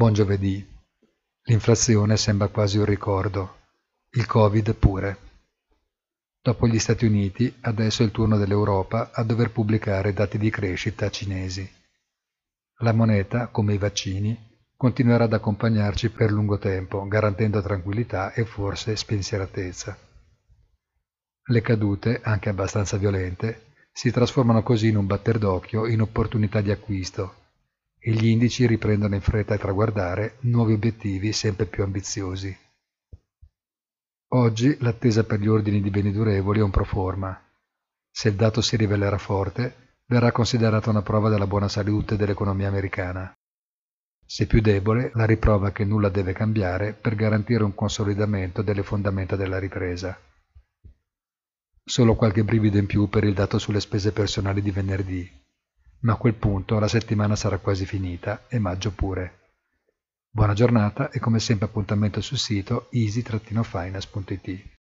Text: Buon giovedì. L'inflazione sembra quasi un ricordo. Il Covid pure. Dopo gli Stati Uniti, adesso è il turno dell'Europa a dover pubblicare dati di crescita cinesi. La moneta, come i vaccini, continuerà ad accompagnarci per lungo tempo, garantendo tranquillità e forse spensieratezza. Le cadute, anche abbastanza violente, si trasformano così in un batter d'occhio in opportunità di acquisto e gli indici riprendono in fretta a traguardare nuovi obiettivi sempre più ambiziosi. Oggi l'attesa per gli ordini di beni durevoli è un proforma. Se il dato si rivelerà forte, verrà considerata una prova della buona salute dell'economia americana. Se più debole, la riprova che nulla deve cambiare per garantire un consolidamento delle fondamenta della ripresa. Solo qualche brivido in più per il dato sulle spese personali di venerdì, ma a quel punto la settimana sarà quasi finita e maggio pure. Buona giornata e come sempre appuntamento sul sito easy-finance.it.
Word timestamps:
Buon 0.00 0.14
giovedì. 0.14 0.66
L'inflazione 1.42 2.16
sembra 2.16 2.48
quasi 2.48 2.78
un 2.78 2.86
ricordo. 2.86 3.56
Il 4.12 4.24
Covid 4.24 4.72
pure. 4.76 5.18
Dopo 6.40 6.66
gli 6.66 6.78
Stati 6.78 7.04
Uniti, 7.04 7.54
adesso 7.60 8.00
è 8.00 8.06
il 8.06 8.10
turno 8.10 8.38
dell'Europa 8.38 9.10
a 9.12 9.22
dover 9.24 9.50
pubblicare 9.50 10.14
dati 10.14 10.38
di 10.38 10.48
crescita 10.48 11.10
cinesi. 11.10 11.70
La 12.76 12.94
moneta, 12.94 13.48
come 13.48 13.74
i 13.74 13.76
vaccini, 13.76 14.34
continuerà 14.74 15.24
ad 15.24 15.34
accompagnarci 15.34 16.08
per 16.08 16.32
lungo 16.32 16.56
tempo, 16.56 17.06
garantendo 17.06 17.60
tranquillità 17.60 18.32
e 18.32 18.46
forse 18.46 18.96
spensieratezza. 18.96 19.98
Le 21.44 21.60
cadute, 21.60 22.22
anche 22.24 22.48
abbastanza 22.48 22.96
violente, 22.96 23.66
si 23.92 24.10
trasformano 24.10 24.62
così 24.62 24.88
in 24.88 24.96
un 24.96 25.04
batter 25.04 25.36
d'occhio 25.36 25.86
in 25.86 26.00
opportunità 26.00 26.62
di 26.62 26.70
acquisto 26.70 27.34
e 28.02 28.12
gli 28.12 28.28
indici 28.28 28.66
riprendono 28.66 29.14
in 29.14 29.20
fretta 29.20 29.54
a 29.54 29.58
traguardare 29.58 30.36
nuovi 30.40 30.72
obiettivi 30.72 31.32
sempre 31.32 31.66
più 31.66 31.82
ambiziosi. 31.82 32.56
Oggi 34.32 34.76
l'attesa 34.80 35.24
per 35.24 35.38
gli 35.38 35.48
ordini 35.48 35.82
di 35.82 35.90
beni 35.90 36.10
durevoli 36.10 36.60
è 36.60 36.62
un 36.62 36.70
proforma. 36.70 37.38
Se 38.10 38.28
il 38.28 38.36
dato 38.36 38.60
si 38.62 38.76
rivelerà 38.76 39.18
forte, 39.18 39.98
verrà 40.06 40.32
considerata 40.32 40.88
una 40.90 41.02
prova 41.02 41.28
della 41.28 41.46
buona 41.46 41.68
salute 41.68 42.16
dell'economia 42.16 42.68
americana. 42.68 43.32
Se 44.24 44.46
più 44.46 44.60
debole, 44.60 45.10
la 45.14 45.26
riprova 45.26 45.72
che 45.72 45.84
nulla 45.84 46.08
deve 46.08 46.32
cambiare 46.32 46.92
per 46.92 47.16
garantire 47.16 47.64
un 47.64 47.74
consolidamento 47.74 48.62
delle 48.62 48.84
fondamenta 48.84 49.36
della 49.36 49.58
ripresa. 49.58 50.18
Solo 51.84 52.14
qualche 52.14 52.44
brivido 52.44 52.78
in 52.78 52.86
più 52.86 53.08
per 53.08 53.24
il 53.24 53.34
dato 53.34 53.58
sulle 53.58 53.80
spese 53.80 54.12
personali 54.12 54.62
di 54.62 54.70
venerdì, 54.70 55.28
ma 56.00 56.12
a 56.12 56.16
quel 56.16 56.34
punto 56.34 56.78
la 56.78 56.88
settimana 56.88 57.36
sarà 57.36 57.58
quasi 57.58 57.84
finita 57.86 58.46
e 58.48 58.58
maggio 58.58 58.90
pure. 58.90 59.38
Buona 60.30 60.54
giornata 60.54 61.10
e 61.10 61.18
come 61.18 61.40
sempre 61.40 61.66
appuntamento 61.66 62.20
sul 62.20 62.38
sito 62.38 62.88
easy-finance.it. 62.90 64.79